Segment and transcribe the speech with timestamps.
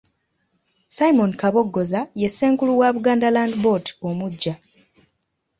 [0.95, 4.53] Simon Kabogoza ye ssenkulu wa Buganda Land Board omuggya.